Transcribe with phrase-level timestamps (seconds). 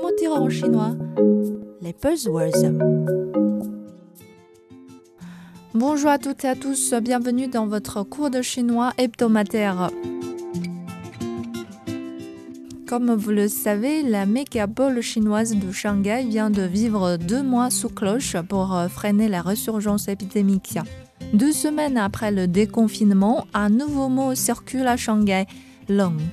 [0.00, 0.96] Comment dire en chinois
[1.82, 2.72] Les buzzwords.
[5.74, 9.90] Bonjour à toutes et à tous, bienvenue dans votre cours de chinois hebdomadaire.
[12.86, 17.90] Comme vous le savez, la mégapole chinoise de Shanghai vient de vivre deux mois sous
[17.90, 20.78] cloche pour freiner la résurgence épidémique.
[21.34, 25.46] Deux semaines après le déconfinement, un nouveau mot circule à Shanghai,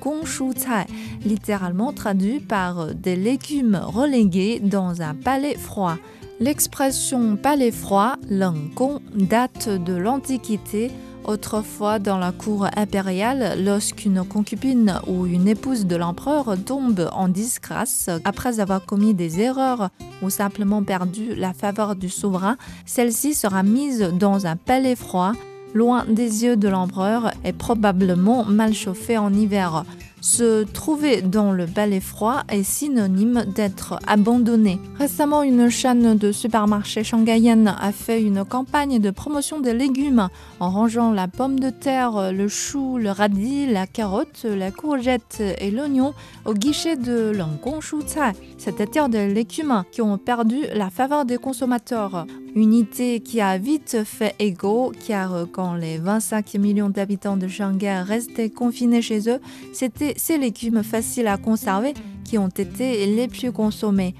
[0.00, 0.86] Gong Shu Cai,
[1.24, 5.96] littéralement traduit par des légumes relégués dans un palais froid.
[6.40, 10.90] L'expression palais froid, Gong, date de l'Antiquité.
[11.24, 18.08] Autrefois, dans la cour impériale, lorsqu'une concubine ou une épouse de l'empereur tombe en disgrâce
[18.24, 19.90] après avoir commis des erreurs
[20.22, 25.32] ou simplement perdu la faveur du souverain, celle-ci sera mise dans un palais froid
[25.74, 29.84] loin des yeux de l'empereur et probablement mal chauffé en hiver.
[30.20, 34.80] Se trouver dans le balai froid est synonyme d'être abandonné.
[34.98, 40.70] Récemment, une chaîne de supermarchés shanghaïenne a fait une campagne de promotion des légumes en
[40.70, 46.14] rangeant la pomme de terre, le chou, le radis, la carotte, la courgette et l'oignon
[46.44, 47.32] au guichet de
[47.62, 52.26] Cai, c'est-à-dire des légumes qui ont perdu la faveur des consommateurs.
[52.54, 58.50] Unité qui a vite fait égo car quand les 25 millions d'habitants de Shanghai restaient
[58.50, 59.38] confinés chez eux,
[59.72, 64.14] c'était ces légumes faciles à conserver qui ont été les plus consommés.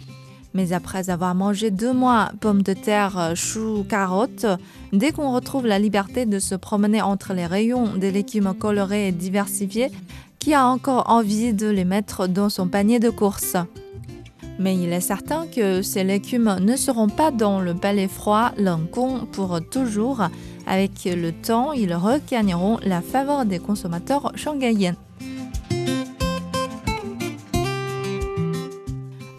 [0.54, 4.46] Mais après avoir mangé deux mois pommes de terre, choux, carottes,
[4.92, 9.12] dès qu'on retrouve la liberté de se promener entre les rayons des légumes colorés et
[9.12, 9.90] diversifiés,
[10.38, 13.56] qui a encore envie de les mettre dans son panier de course
[14.58, 19.26] mais il est certain que ces légumes ne seront pas dans le palais froid Lancôme
[19.32, 20.22] pour toujours.
[20.66, 24.96] Avec le temps, ils regagneront la faveur des consommateurs shanghaïens.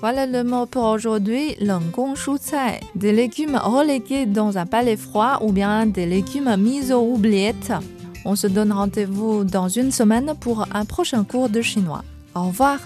[0.01, 1.57] Voilà le mot pour aujourd'hui,
[1.93, 2.79] Gong Shu Cai.
[2.95, 7.73] Des légumes relégués dans un palais froid ou bien des légumes mis aux oubliettes.
[8.23, 12.05] On se donne rendez-vous dans une semaine pour un prochain cours de chinois.
[12.33, 12.79] Au revoir!